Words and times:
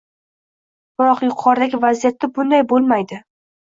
Biroq 1.03 1.23
yuqoridagi 1.27 1.83
vaziyatda 1.87 2.35
bunday 2.41 2.69
bo‘lmaydi. 2.77 3.27